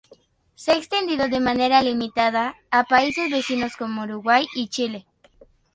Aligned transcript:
Se 0.55 0.71
ha 0.71 0.77
extendido, 0.77 1.27
de 1.27 1.39
manera 1.39 1.83
limitada, 1.83 2.55
a 2.71 2.85
países 2.85 3.29
vecinos 3.29 3.75
como 3.77 4.01
Uruguay 4.01 4.47
y 4.55 4.67
Chile. 4.67 5.05